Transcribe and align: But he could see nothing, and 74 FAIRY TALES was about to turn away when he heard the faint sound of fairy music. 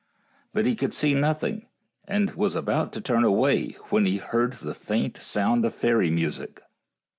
But 0.51 0.65
he 0.65 0.75
could 0.75 0.95
see 0.95 1.13
nothing, 1.13 1.67
and 2.07 2.29
74 2.29 2.29
FAIRY 2.29 2.29
TALES 2.29 2.37
was 2.39 2.55
about 2.55 2.93
to 2.93 3.01
turn 3.01 3.23
away 3.23 3.67
when 3.89 4.07
he 4.07 4.17
heard 4.17 4.53
the 4.53 4.73
faint 4.73 5.21
sound 5.21 5.63
of 5.63 5.75
fairy 5.75 6.09
music. 6.09 6.59